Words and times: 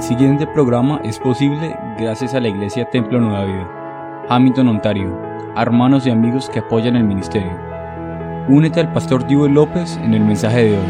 El 0.00 0.06
siguiente 0.06 0.46
programa 0.46 1.02
es 1.04 1.18
posible 1.18 1.76
gracias 1.98 2.32
a 2.32 2.40
la 2.40 2.48
Iglesia 2.48 2.88
Templo 2.88 3.20
Nueva 3.20 3.44
Vida, 3.44 4.26
Hamilton, 4.30 4.68
Ontario, 4.68 5.20
hermanos 5.54 6.06
y 6.06 6.10
amigos 6.10 6.48
que 6.48 6.60
apoyan 6.60 6.96
el 6.96 7.04
ministerio. 7.04 7.52
Únete 8.48 8.80
al 8.80 8.90
pastor 8.94 9.26
Divo 9.26 9.46
López 9.46 9.98
en 9.98 10.14
el 10.14 10.24
mensaje 10.24 10.64
de 10.64 10.78
hoy. 10.78 10.86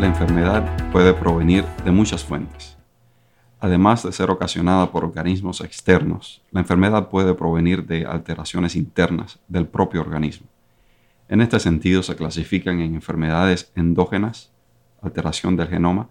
La 0.00 0.06
enfermedad 0.08 0.64
puede 0.90 1.14
provenir 1.14 1.64
de 1.84 1.92
muchas 1.92 2.24
fuentes. 2.24 2.76
Además 3.60 4.02
de 4.02 4.10
ser 4.10 4.28
ocasionada 4.28 4.90
por 4.90 5.04
organismos 5.04 5.60
externos, 5.60 6.42
la 6.50 6.58
enfermedad 6.58 7.10
puede 7.10 7.32
provenir 7.34 7.86
de 7.86 8.06
alteraciones 8.06 8.74
internas 8.74 9.38
del 9.46 9.68
propio 9.68 10.00
organismo. 10.00 10.51
En 11.32 11.40
este 11.40 11.58
sentido 11.60 12.02
se 12.02 12.14
clasifican 12.14 12.82
en 12.82 12.94
enfermedades 12.94 13.72
endógenas, 13.74 14.52
alteración 15.00 15.56
del 15.56 15.68
genoma, 15.68 16.10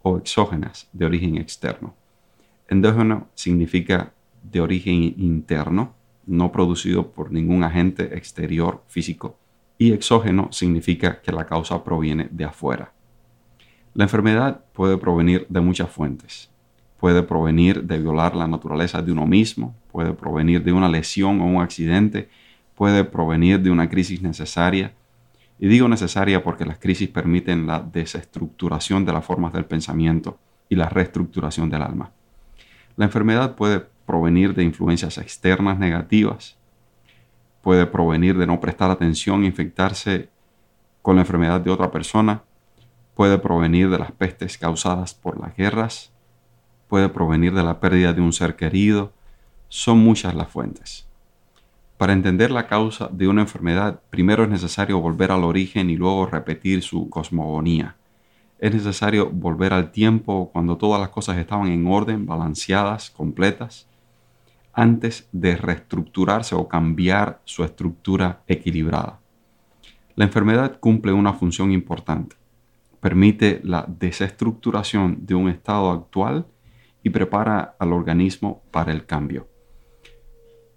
o 0.00 0.16
exógenas, 0.16 0.88
de 0.94 1.04
origen 1.04 1.36
externo. 1.36 1.94
Endógeno 2.68 3.28
significa 3.34 4.14
de 4.42 4.62
origen 4.62 5.14
interno, 5.18 5.92
no 6.24 6.52
producido 6.52 7.12
por 7.12 7.32
ningún 7.32 7.64
agente 7.64 8.16
exterior 8.16 8.82
físico, 8.88 9.36
y 9.76 9.92
exógeno 9.92 10.48
significa 10.52 11.20
que 11.20 11.32
la 11.32 11.44
causa 11.44 11.84
proviene 11.84 12.28
de 12.30 12.46
afuera. 12.46 12.94
La 13.92 14.04
enfermedad 14.04 14.64
puede 14.72 14.96
provenir 14.96 15.44
de 15.50 15.60
muchas 15.60 15.90
fuentes. 15.90 16.48
Puede 16.96 17.22
provenir 17.22 17.82
de 17.82 17.98
violar 17.98 18.34
la 18.34 18.48
naturaleza 18.48 19.02
de 19.02 19.12
uno 19.12 19.26
mismo, 19.26 19.76
puede 19.92 20.14
provenir 20.14 20.64
de 20.64 20.72
una 20.72 20.88
lesión 20.88 21.42
o 21.42 21.44
un 21.44 21.60
accidente, 21.60 22.30
puede 22.74 23.04
provenir 23.04 23.60
de 23.60 23.70
una 23.70 23.88
crisis 23.88 24.22
necesaria. 24.22 24.92
Y 25.58 25.68
digo 25.68 25.88
necesaria 25.88 26.42
porque 26.42 26.64
las 26.64 26.78
crisis 26.78 27.08
permiten 27.08 27.66
la 27.66 27.80
desestructuración 27.80 29.04
de 29.04 29.12
las 29.12 29.24
formas 29.24 29.52
del 29.52 29.64
pensamiento 29.64 30.38
y 30.68 30.76
la 30.76 30.88
reestructuración 30.88 31.70
del 31.70 31.82
alma. 31.82 32.10
La 32.96 33.04
enfermedad 33.04 33.54
puede 33.54 33.80
provenir 34.06 34.54
de 34.54 34.64
influencias 34.64 35.18
externas 35.18 35.78
negativas, 35.78 36.56
puede 37.62 37.86
provenir 37.86 38.36
de 38.36 38.46
no 38.46 38.60
prestar 38.60 38.90
atención 38.90 39.44
e 39.44 39.46
infectarse 39.46 40.28
con 41.00 41.16
la 41.16 41.22
enfermedad 41.22 41.60
de 41.60 41.70
otra 41.70 41.90
persona, 41.90 42.42
puede 43.14 43.38
provenir 43.38 43.90
de 43.90 43.98
las 43.98 44.12
pestes 44.12 44.58
causadas 44.58 45.14
por 45.14 45.40
las 45.40 45.56
guerras, 45.56 46.12
puede 46.88 47.08
provenir 47.08 47.54
de 47.54 47.62
la 47.62 47.80
pérdida 47.80 48.12
de 48.12 48.20
un 48.20 48.32
ser 48.32 48.56
querido, 48.56 49.12
son 49.68 49.98
muchas 49.98 50.34
las 50.34 50.48
fuentes. 50.48 51.06
Para 52.02 52.14
entender 52.14 52.50
la 52.50 52.66
causa 52.66 53.08
de 53.12 53.28
una 53.28 53.42
enfermedad, 53.42 54.00
primero 54.10 54.42
es 54.42 54.50
necesario 54.50 54.98
volver 54.98 55.30
al 55.30 55.44
origen 55.44 55.88
y 55.88 55.96
luego 55.96 56.26
repetir 56.26 56.82
su 56.82 57.08
cosmogonía. 57.08 57.94
Es 58.58 58.74
necesario 58.74 59.30
volver 59.30 59.72
al 59.72 59.92
tiempo 59.92 60.50
cuando 60.52 60.76
todas 60.76 61.00
las 61.00 61.10
cosas 61.10 61.38
estaban 61.38 61.68
en 61.68 61.86
orden, 61.86 62.26
balanceadas, 62.26 63.08
completas, 63.08 63.86
antes 64.72 65.28
de 65.30 65.56
reestructurarse 65.56 66.56
o 66.56 66.66
cambiar 66.66 67.40
su 67.44 67.62
estructura 67.62 68.42
equilibrada. 68.48 69.20
La 70.16 70.24
enfermedad 70.24 70.80
cumple 70.80 71.12
una 71.12 71.34
función 71.34 71.70
importante 71.70 72.34
permite 72.98 73.60
la 73.62 73.86
desestructuración 73.86 75.24
de 75.24 75.36
un 75.36 75.48
estado 75.48 75.92
actual 75.92 76.46
y 77.04 77.10
prepara 77.10 77.76
al 77.78 77.92
organismo 77.92 78.64
para 78.72 78.90
el 78.90 79.06
cambio. 79.06 79.51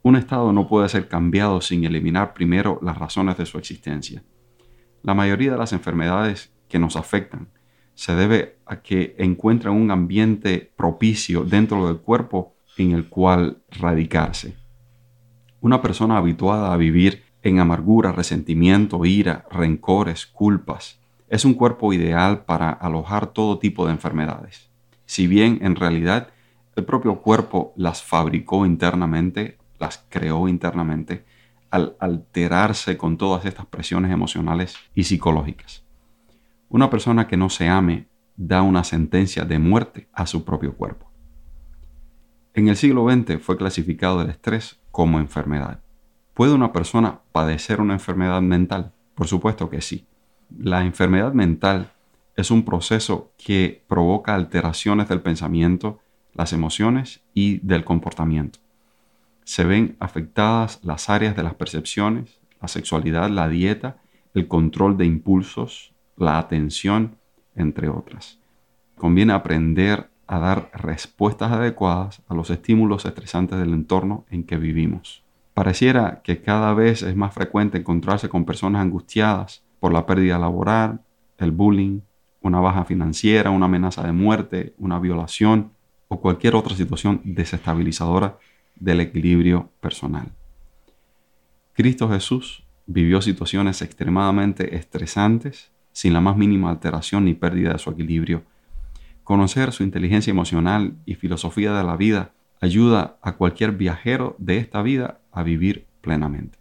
Un 0.05 0.15
estado 0.15 0.53
no 0.53 0.67
puede 0.67 0.87
ser 0.87 1.07
cambiado 1.07 1.61
sin 1.61 1.83
eliminar 1.83 2.35
primero 2.35 2.77
las 2.83 2.95
razones 2.95 3.39
de 3.39 3.47
su 3.47 3.57
existencia. 3.57 4.21
La 5.01 5.15
mayoría 5.15 5.53
de 5.53 5.57
las 5.57 5.73
enfermedades 5.73 6.53
que 6.67 6.77
nos 6.77 6.95
afectan 6.95 7.47
se 7.95 8.13
debe 8.13 8.59
a 8.67 8.83
que 8.83 9.15
encuentran 9.17 9.73
un 9.73 9.89
ambiente 9.89 10.71
propicio 10.77 11.43
dentro 11.43 11.87
del 11.87 11.97
cuerpo 11.97 12.53
en 12.77 12.91
el 12.91 13.09
cual 13.09 13.63
radicarse. 13.71 14.55
Una 15.59 15.81
persona 15.81 16.17
habituada 16.17 16.71
a 16.71 16.77
vivir 16.77 17.23
en 17.41 17.57
amargura, 17.57 18.11
resentimiento, 18.11 19.05
ira, 19.05 19.47
rencores, 19.49 20.27
culpas, 20.27 20.99
es 21.29 21.45
un 21.45 21.55
cuerpo 21.55 21.93
ideal 21.93 22.45
para 22.45 22.69
alojar 22.69 23.33
todo 23.33 23.57
tipo 23.57 23.87
de 23.87 23.93
enfermedades. 23.93 24.69
Si 25.07 25.25
bien 25.25 25.57
en 25.63 25.75
realidad 25.75 26.27
el 26.75 26.85
propio 26.85 27.23
cuerpo 27.23 27.73
las 27.75 28.03
fabricó 28.03 28.67
internamente, 28.67 29.57
las 29.79 30.05
creó 30.09 30.47
internamente, 30.47 31.25
al 31.69 31.95
alterarse 31.99 32.97
con 32.97 33.17
todas 33.17 33.45
estas 33.45 33.65
presiones 33.65 34.11
emocionales 34.11 34.75
y 34.93 35.03
psicológicas. 35.03 35.83
Una 36.69 36.89
persona 36.89 37.27
que 37.27 37.37
no 37.37 37.49
se 37.49 37.67
ame 37.67 38.07
da 38.37 38.61
una 38.61 38.83
sentencia 38.83 39.45
de 39.45 39.59
muerte 39.59 40.07
a 40.13 40.25
su 40.25 40.43
propio 40.45 40.75
cuerpo. 40.75 41.11
En 42.53 42.69
el 42.69 42.77
siglo 42.77 43.09
XX 43.09 43.41
fue 43.41 43.57
clasificado 43.57 44.21
el 44.21 44.29
estrés 44.29 44.79
como 44.91 45.19
enfermedad. 45.19 45.81
¿Puede 46.33 46.53
una 46.53 46.71
persona 46.71 47.19
padecer 47.31 47.81
una 47.81 47.93
enfermedad 47.93 48.41
mental? 48.41 48.93
Por 49.13 49.27
supuesto 49.27 49.69
que 49.69 49.81
sí. 49.81 50.07
La 50.57 50.85
enfermedad 50.85 51.33
mental 51.33 51.91
es 52.35 52.51
un 52.51 52.63
proceso 52.63 53.31
que 53.37 53.83
provoca 53.87 54.35
alteraciones 54.35 55.09
del 55.09 55.21
pensamiento, 55.21 55.99
las 56.33 56.53
emociones 56.53 57.21
y 57.33 57.59
del 57.59 57.83
comportamiento. 57.83 58.59
Se 59.45 59.63
ven 59.63 59.95
afectadas 59.99 60.79
las 60.83 61.09
áreas 61.09 61.35
de 61.35 61.43
las 61.43 61.53
percepciones, 61.53 62.41
la 62.59 62.67
sexualidad, 62.67 63.29
la 63.29 63.47
dieta, 63.47 63.97
el 64.33 64.47
control 64.47 64.97
de 64.97 65.05
impulsos, 65.05 65.93
la 66.17 66.39
atención, 66.39 67.17
entre 67.55 67.87
otras. 67.87 68.39
Conviene 68.97 69.33
aprender 69.33 70.09
a 70.25 70.39
dar 70.39 70.71
respuestas 70.73 71.51
adecuadas 71.51 72.23
a 72.27 72.33
los 72.33 72.49
estímulos 72.49 73.05
estresantes 73.05 73.59
del 73.59 73.73
entorno 73.73 74.25
en 74.31 74.43
que 74.45 74.57
vivimos. 74.57 75.23
Pareciera 75.53 76.21
que 76.23 76.41
cada 76.41 76.73
vez 76.73 77.03
es 77.03 77.15
más 77.15 77.33
frecuente 77.33 77.77
encontrarse 77.77 78.29
con 78.29 78.45
personas 78.45 78.81
angustiadas 78.81 79.63
por 79.79 79.93
la 79.93 80.07
pérdida 80.07 80.39
laboral, 80.39 81.01
el 81.37 81.51
bullying, 81.51 81.99
una 82.41 82.59
baja 82.59 82.83
financiera, 82.83 83.51
una 83.51 83.67
amenaza 83.67 84.01
de 84.01 84.11
muerte, 84.11 84.73
una 84.79 84.97
violación 84.99 85.71
o 86.07 86.19
cualquier 86.19 86.55
otra 86.55 86.75
situación 86.75 87.21
desestabilizadora 87.23 88.39
del 88.75 88.99
equilibrio 89.01 89.71
personal. 89.81 90.31
Cristo 91.73 92.09
Jesús 92.09 92.63
vivió 92.85 93.21
situaciones 93.21 93.81
extremadamente 93.81 94.75
estresantes 94.75 95.71
sin 95.91 96.13
la 96.13 96.21
más 96.21 96.37
mínima 96.37 96.69
alteración 96.69 97.25
ni 97.25 97.33
pérdida 97.33 97.73
de 97.73 97.79
su 97.79 97.89
equilibrio. 97.89 98.43
Conocer 99.23 99.71
su 99.71 99.83
inteligencia 99.83 100.31
emocional 100.31 100.95
y 101.05 101.15
filosofía 101.15 101.73
de 101.73 101.83
la 101.83 101.95
vida 101.95 102.31
ayuda 102.61 103.17
a 103.21 103.33
cualquier 103.33 103.71
viajero 103.71 104.35
de 104.39 104.57
esta 104.57 104.81
vida 104.81 105.19
a 105.31 105.43
vivir 105.43 105.85
plenamente. 106.01 106.57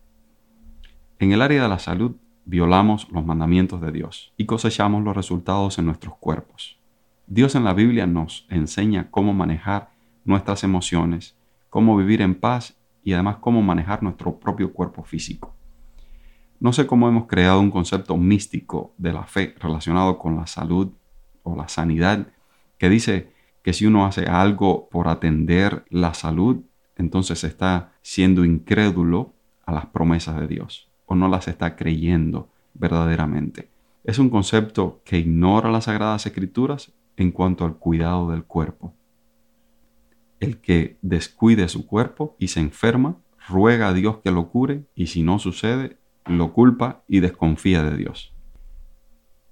En 1.18 1.32
el 1.32 1.42
área 1.42 1.62
de 1.62 1.68
la 1.68 1.78
salud, 1.78 2.16
violamos 2.44 3.08
los 3.10 3.24
mandamientos 3.24 3.80
de 3.80 3.92
Dios 3.92 4.32
y 4.36 4.46
cosechamos 4.46 5.02
los 5.02 5.16
resultados 5.16 5.78
en 5.78 5.86
nuestros 5.86 6.16
cuerpos. 6.16 6.78
Dios 7.26 7.54
en 7.54 7.64
la 7.64 7.72
Biblia 7.72 8.06
nos 8.06 8.46
enseña 8.50 9.08
cómo 9.10 9.32
manejar 9.32 9.90
nuestras 10.24 10.64
emociones, 10.64 11.34
cómo 11.74 11.96
vivir 11.96 12.22
en 12.22 12.36
paz 12.36 12.76
y 13.02 13.14
además 13.14 13.38
cómo 13.40 13.60
manejar 13.60 14.00
nuestro 14.00 14.38
propio 14.38 14.72
cuerpo 14.72 15.02
físico. 15.02 15.56
No 16.60 16.72
sé 16.72 16.86
cómo 16.86 17.08
hemos 17.08 17.26
creado 17.26 17.58
un 17.58 17.72
concepto 17.72 18.16
místico 18.16 18.94
de 18.96 19.12
la 19.12 19.24
fe 19.24 19.56
relacionado 19.58 20.16
con 20.16 20.36
la 20.36 20.46
salud 20.46 20.92
o 21.42 21.56
la 21.56 21.66
sanidad 21.66 22.28
que 22.78 22.88
dice 22.88 23.32
que 23.64 23.72
si 23.72 23.86
uno 23.86 24.06
hace 24.06 24.26
algo 24.26 24.88
por 24.88 25.08
atender 25.08 25.84
la 25.90 26.14
salud, 26.14 26.62
entonces 26.94 27.42
está 27.42 27.90
siendo 28.02 28.44
incrédulo 28.44 29.34
a 29.66 29.72
las 29.72 29.86
promesas 29.86 30.38
de 30.38 30.46
Dios 30.46 30.92
o 31.06 31.16
no 31.16 31.26
las 31.26 31.48
está 31.48 31.74
creyendo 31.74 32.50
verdaderamente. 32.74 33.68
Es 34.04 34.20
un 34.20 34.30
concepto 34.30 35.02
que 35.04 35.18
ignora 35.18 35.72
las 35.72 35.86
sagradas 35.86 36.24
escrituras 36.24 36.92
en 37.16 37.32
cuanto 37.32 37.64
al 37.64 37.78
cuidado 37.78 38.30
del 38.30 38.44
cuerpo. 38.44 38.94
El 40.40 40.58
que 40.58 40.98
descuide 41.02 41.68
su 41.68 41.86
cuerpo 41.86 42.36
y 42.38 42.48
se 42.48 42.60
enferma, 42.60 43.16
ruega 43.48 43.88
a 43.88 43.92
Dios 43.92 44.18
que 44.22 44.30
lo 44.30 44.48
cure 44.48 44.84
y 44.94 45.06
si 45.06 45.22
no 45.22 45.38
sucede, 45.38 45.98
lo 46.26 46.52
culpa 46.52 47.02
y 47.08 47.20
desconfía 47.20 47.82
de 47.82 47.96
Dios. 47.96 48.34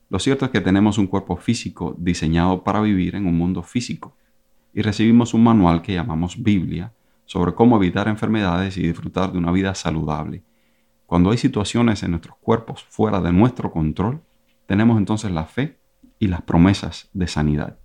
Lo 0.08 0.18
cierto 0.18 0.44
es 0.44 0.50
que 0.50 0.60
tenemos 0.60 0.98
un 0.98 1.06
cuerpo 1.06 1.36
físico 1.36 1.94
diseñado 1.98 2.64
para 2.64 2.80
vivir 2.80 3.14
en 3.14 3.26
un 3.26 3.36
mundo 3.36 3.62
físico 3.62 4.16
y 4.74 4.82
recibimos 4.82 5.34
un 5.34 5.44
manual 5.44 5.82
que 5.82 5.94
llamamos 5.94 6.42
Biblia 6.42 6.92
sobre 7.24 7.54
cómo 7.54 7.76
evitar 7.76 8.08
enfermedades 8.08 8.76
y 8.76 8.82
disfrutar 8.82 9.32
de 9.32 9.38
una 9.38 9.52
vida 9.52 9.74
saludable 9.74 10.42
cuando 11.12 11.30
hay 11.30 11.36
situaciones 11.36 12.02
en 12.02 12.12
nuestros 12.12 12.38
cuerpos 12.38 12.84
fuera 12.84 13.20
de 13.20 13.34
nuestro 13.34 13.70
control, 13.70 14.22
tenemos 14.64 14.96
entonces 14.96 15.30
la 15.30 15.44
fe 15.44 15.78
y 16.18 16.28
las 16.28 16.40
promesas 16.40 17.10
de 17.12 17.26
sanidad. 17.26 17.78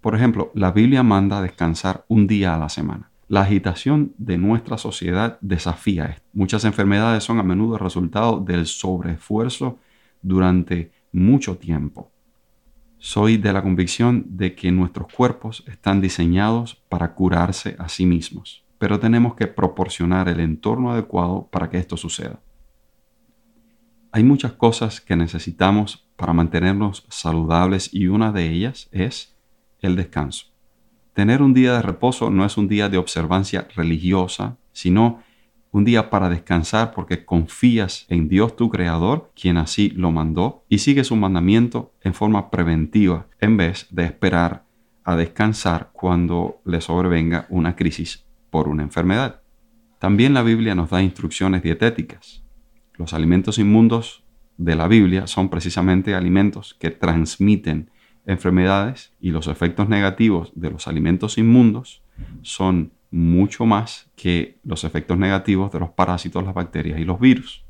Por 0.00 0.14
ejemplo, 0.14 0.50
la 0.54 0.70
Biblia 0.70 1.02
manda 1.02 1.42
descansar 1.42 2.04
un 2.08 2.26
día 2.26 2.54
a 2.54 2.58
la 2.58 2.68
semana. 2.68 3.10
La 3.26 3.42
agitación 3.42 4.14
de 4.16 4.38
nuestra 4.38 4.78
sociedad 4.78 5.38
desafía 5.40 6.06
esto. 6.06 6.26
Muchas 6.32 6.64
enfermedades 6.64 7.24
son 7.24 7.38
a 7.40 7.42
menudo 7.42 7.76
resultado 7.76 8.40
del 8.40 8.66
sobreesfuerzo 8.66 9.78
durante 10.22 10.92
mucho 11.12 11.58
tiempo. 11.58 12.10
Soy 12.98 13.36
de 13.36 13.52
la 13.52 13.62
convicción 13.62 14.24
de 14.28 14.54
que 14.54 14.72
nuestros 14.72 15.12
cuerpos 15.12 15.64
están 15.68 16.00
diseñados 16.00 16.82
para 16.88 17.14
curarse 17.14 17.76
a 17.78 17.88
sí 17.88 18.06
mismos, 18.06 18.64
pero 18.78 18.98
tenemos 18.98 19.34
que 19.34 19.46
proporcionar 19.46 20.28
el 20.28 20.40
entorno 20.40 20.90
adecuado 20.92 21.48
para 21.50 21.68
que 21.68 21.78
esto 21.78 21.96
suceda. 21.96 22.40
Hay 24.10 24.24
muchas 24.24 24.52
cosas 24.52 25.00
que 25.00 25.16
necesitamos 25.16 26.08
para 26.16 26.32
mantenernos 26.32 27.04
saludables 27.08 27.92
y 27.92 28.08
una 28.08 28.32
de 28.32 28.50
ellas 28.50 28.88
es 28.90 29.37
el 29.80 29.96
descanso. 29.96 30.46
Tener 31.12 31.42
un 31.42 31.54
día 31.54 31.74
de 31.74 31.82
reposo 31.82 32.30
no 32.30 32.44
es 32.44 32.56
un 32.56 32.68
día 32.68 32.88
de 32.88 32.98
observancia 32.98 33.66
religiosa, 33.74 34.56
sino 34.72 35.20
un 35.70 35.84
día 35.84 36.10
para 36.10 36.30
descansar 36.30 36.92
porque 36.92 37.24
confías 37.24 38.06
en 38.08 38.28
Dios 38.28 38.56
tu 38.56 38.70
Creador, 38.70 39.32
quien 39.34 39.56
así 39.56 39.90
lo 39.90 40.10
mandó, 40.10 40.64
y 40.68 40.78
sigues 40.78 41.08
su 41.08 41.16
mandamiento 41.16 41.92
en 42.02 42.14
forma 42.14 42.50
preventiva 42.50 43.26
en 43.40 43.56
vez 43.56 43.86
de 43.90 44.04
esperar 44.04 44.64
a 45.04 45.16
descansar 45.16 45.90
cuando 45.92 46.60
le 46.64 46.80
sobrevenga 46.80 47.46
una 47.48 47.76
crisis 47.76 48.24
por 48.50 48.68
una 48.68 48.82
enfermedad. 48.82 49.40
También 49.98 50.34
la 50.34 50.42
Biblia 50.42 50.74
nos 50.74 50.90
da 50.90 51.02
instrucciones 51.02 51.62
dietéticas. 51.62 52.44
Los 52.94 53.12
alimentos 53.12 53.58
inmundos 53.58 54.24
de 54.56 54.76
la 54.76 54.88
Biblia 54.88 55.26
son 55.26 55.48
precisamente 55.48 56.14
alimentos 56.14 56.74
que 56.78 56.90
transmiten 56.90 57.90
enfermedades 58.28 59.12
y 59.20 59.30
los 59.30 59.48
efectos 59.48 59.88
negativos 59.88 60.52
de 60.54 60.70
los 60.70 60.86
alimentos 60.86 61.38
inmundos 61.38 62.02
son 62.42 62.92
mucho 63.10 63.64
más 63.64 64.10
que 64.16 64.58
los 64.62 64.84
efectos 64.84 65.16
negativos 65.18 65.72
de 65.72 65.80
los 65.80 65.90
parásitos, 65.90 66.44
las 66.44 66.54
bacterias 66.54 67.00
y 67.00 67.04
los 67.04 67.18
virus. 67.18 67.64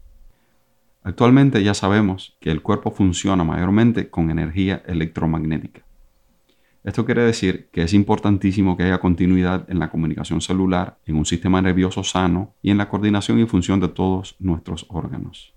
Actualmente 1.05 1.63
ya 1.63 1.75
sabemos 1.75 2.37
que 2.41 2.51
el 2.51 2.61
cuerpo 2.61 2.91
funciona 2.91 3.45
mayormente 3.45 4.11
con 4.11 4.31
energía 4.31 4.83
electromagnética. 4.87 5.83
Esto 6.83 7.05
quiere 7.05 7.23
decir 7.23 7.69
que 7.71 7.83
es 7.83 7.95
importantísimo 7.95 8.77
que 8.77 8.83
haya 8.83 8.99
continuidad 8.99 9.65
en 9.71 9.79
la 9.79 9.91
comunicación 9.91 10.41
celular, 10.41 10.99
en 11.07 11.17
un 11.17 11.25
sistema 11.25 11.63
nervioso 11.63 12.03
sano 12.03 12.55
y 12.63 12.71
en 12.71 12.79
la 12.79 12.89
coordinación 12.89 13.39
y 13.39 13.47
función 13.47 13.79
de 13.79 13.89
todos 13.89 14.35
nuestros 14.41 14.87
órganos. 14.89 15.55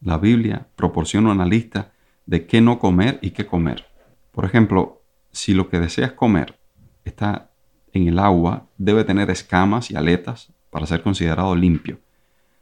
La 0.00 0.18
Biblia 0.18 0.66
proporciona 0.74 1.30
una 1.30 1.46
lista 1.46 1.91
de 2.26 2.46
qué 2.46 2.60
no 2.60 2.78
comer 2.78 3.18
y 3.22 3.30
qué 3.30 3.46
comer. 3.46 3.86
Por 4.30 4.44
ejemplo, 4.44 5.02
si 5.30 5.54
lo 5.54 5.68
que 5.68 5.80
deseas 5.80 6.12
comer 6.12 6.58
está 7.04 7.50
en 7.92 8.08
el 8.08 8.18
agua, 8.18 8.68
debe 8.78 9.04
tener 9.04 9.30
escamas 9.30 9.90
y 9.90 9.96
aletas 9.96 10.52
para 10.70 10.86
ser 10.86 11.02
considerado 11.02 11.54
limpio. 11.54 12.00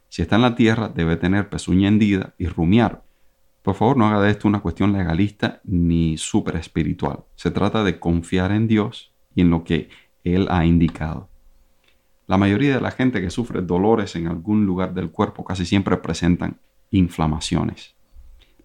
Si 0.09 0.21
está 0.21 0.35
en 0.35 0.41
la 0.41 0.55
tierra, 0.55 0.89
debe 0.89 1.15
tener 1.15 1.49
pezuña 1.49 1.87
hendida 1.87 2.33
y 2.37 2.47
rumiar. 2.47 3.03
Por 3.61 3.75
favor, 3.75 3.95
no 3.95 4.07
haga 4.07 4.21
de 4.21 4.31
esto 4.31 4.47
una 4.47 4.59
cuestión 4.59 4.91
legalista 4.91 5.61
ni 5.63 6.17
súper 6.17 6.57
espiritual. 6.57 7.23
Se 7.35 7.51
trata 7.51 7.83
de 7.83 7.99
confiar 7.99 8.51
en 8.51 8.67
Dios 8.67 9.13
y 9.35 9.41
en 9.41 9.51
lo 9.51 9.63
que 9.63 9.89
Él 10.23 10.47
ha 10.49 10.65
indicado. 10.65 11.29
La 12.27 12.37
mayoría 12.37 12.75
de 12.75 12.81
la 12.81 12.91
gente 12.91 13.21
que 13.21 13.29
sufre 13.29 13.61
dolores 13.61 14.15
en 14.15 14.27
algún 14.27 14.65
lugar 14.65 14.93
del 14.93 15.11
cuerpo 15.11 15.43
casi 15.45 15.65
siempre 15.65 15.97
presentan 15.97 16.59
inflamaciones. 16.89 17.95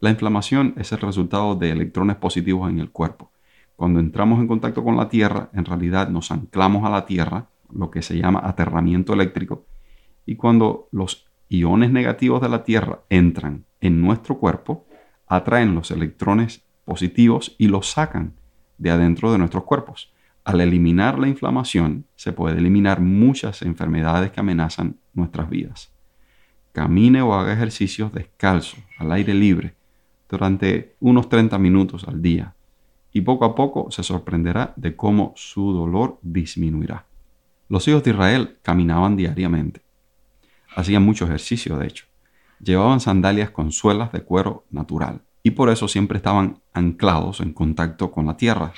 La 0.00 0.10
inflamación 0.10 0.74
es 0.76 0.92
el 0.92 0.98
resultado 0.98 1.54
de 1.54 1.70
electrones 1.70 2.16
positivos 2.16 2.68
en 2.68 2.80
el 2.80 2.90
cuerpo. 2.90 3.30
Cuando 3.76 3.98
entramos 3.98 4.40
en 4.40 4.46
contacto 4.46 4.84
con 4.84 4.96
la 4.96 5.08
Tierra, 5.08 5.50
en 5.54 5.64
realidad 5.64 6.08
nos 6.08 6.30
anclamos 6.30 6.84
a 6.84 6.90
la 6.90 7.06
Tierra, 7.06 7.48
lo 7.72 7.90
que 7.90 8.02
se 8.02 8.16
llama 8.16 8.42
aterramiento 8.44 9.14
eléctrico, 9.14 9.66
y 10.26 10.36
cuando 10.36 10.88
los 10.92 11.26
iones 11.48 11.90
negativos 11.90 12.42
de 12.42 12.48
la 12.48 12.64
Tierra 12.64 13.00
entran 13.08 13.64
en 13.80 14.00
nuestro 14.00 14.38
cuerpo, 14.38 14.86
atraen 15.26 15.74
los 15.74 15.90
electrones 15.90 16.62
positivos 16.84 17.54
y 17.58 17.68
los 17.68 17.90
sacan 17.90 18.34
de 18.78 18.90
adentro 18.90 19.32
de 19.32 19.38
nuestros 19.38 19.64
cuerpos. 19.64 20.12
Al 20.44 20.60
eliminar 20.60 21.18
la 21.18 21.28
inflamación, 21.28 22.04
se 22.16 22.32
puede 22.32 22.58
eliminar 22.58 23.00
muchas 23.00 23.62
enfermedades 23.62 24.30
que 24.30 24.40
amenazan 24.40 24.96
nuestras 25.14 25.48
vidas. 25.48 25.92
Camine 26.72 27.22
o 27.22 27.34
haga 27.34 27.54
ejercicios 27.54 28.12
descalzo, 28.12 28.76
al 28.98 29.10
aire 29.12 29.34
libre, 29.34 29.74
durante 30.28 30.96
unos 31.00 31.28
30 31.28 31.58
minutos 31.58 32.06
al 32.06 32.22
día 32.22 32.54
y 33.12 33.22
poco 33.22 33.44
a 33.44 33.54
poco 33.54 33.90
se 33.90 34.02
sorprenderá 34.02 34.74
de 34.76 34.94
cómo 34.94 35.32
su 35.36 35.72
dolor 35.72 36.18
disminuirá. 36.22 37.06
Los 37.68 37.88
hijos 37.88 38.04
de 38.04 38.10
Israel 38.10 38.58
caminaban 38.62 39.16
diariamente. 39.16 39.80
Hacían 40.74 41.02
mucho 41.02 41.24
ejercicio, 41.24 41.78
de 41.78 41.86
hecho. 41.86 42.04
Llevaban 42.60 43.00
sandalias 43.00 43.50
con 43.50 43.72
suelas 43.72 44.12
de 44.12 44.22
cuero 44.22 44.64
natural 44.70 45.22
y 45.42 45.52
por 45.52 45.70
eso 45.70 45.88
siempre 45.88 46.18
estaban 46.18 46.60
anclados 46.72 47.40
en 47.40 47.52
contacto 47.52 48.10
con 48.10 48.26
la 48.26 48.36
tierra. 48.36 48.72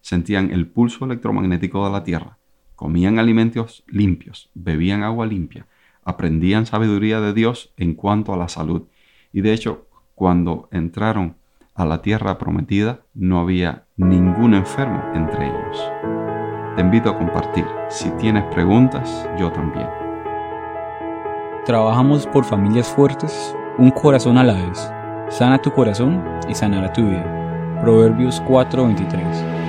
Sentían 0.00 0.50
el 0.50 0.66
pulso 0.66 1.04
electromagnético 1.04 1.84
de 1.84 1.92
la 1.92 2.02
tierra, 2.02 2.38
comían 2.74 3.18
alimentos 3.18 3.84
limpios, 3.86 4.50
bebían 4.54 5.02
agua 5.02 5.26
limpia, 5.26 5.66
aprendían 6.04 6.66
sabiduría 6.66 7.20
de 7.20 7.32
Dios 7.32 7.72
en 7.76 7.94
cuanto 7.94 8.32
a 8.32 8.36
la 8.36 8.48
salud 8.48 8.84
y 9.32 9.40
de 9.40 9.52
hecho 9.52 9.86
cuando 10.14 10.68
entraron 10.70 11.36
a 11.74 11.84
la 11.84 12.02
tierra 12.02 12.38
prometida 12.38 13.00
no 13.14 13.40
había 13.40 13.84
ningún 13.96 14.54
enfermo 14.54 15.02
entre 15.14 15.46
ellos. 15.46 15.92
Te 16.76 16.82
invito 16.82 17.10
a 17.10 17.18
compartir. 17.18 17.66
Si 17.88 18.10
tienes 18.12 18.44
preguntas, 18.54 19.28
yo 19.38 19.50
también. 19.52 19.88
Trabajamos 21.64 22.26
por 22.26 22.44
familias 22.44 22.88
fuertes, 22.88 23.56
un 23.78 23.90
corazón 23.90 24.38
a 24.38 24.44
la 24.44 24.54
vez. 24.54 24.92
Sana 25.28 25.58
tu 25.58 25.70
corazón 25.72 26.22
y 26.48 26.54
sanará 26.54 26.92
tu 26.92 27.02
vida. 27.02 27.78
Proverbios 27.82 28.42
4:23 28.42 29.61